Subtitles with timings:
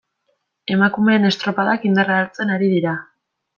[0.75, 2.97] Emakumeen estropadak indarra hartzen ari dira.